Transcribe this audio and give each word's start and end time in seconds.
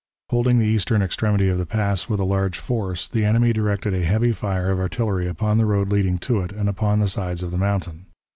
Holding 0.31 0.57
the 0.57 0.65
eastern 0.65 1.03
extremity 1.03 1.47
of 1.47 1.59
the 1.59 1.65
pass 1.67 2.09
with 2.09 2.19
a 2.19 2.23
large 2.23 2.57
force, 2.57 3.07
the 3.07 3.23
enemy 3.23 3.53
directed 3.53 3.93
a 3.93 4.03
heavy 4.03 4.31
fire 4.31 4.71
of 4.71 4.79
artillery 4.79 5.27
upon 5.27 5.59
the 5.59 5.65
road 5.67 5.89
leading 5.91 6.17
to 6.25 6.39
it 6.41 6.51
and 6.51 6.67
upon 6.67 6.99
the 6.99 7.07
sides 7.07 7.43
of 7.43 7.51
the 7.51 7.57
mountain. 7.59 8.07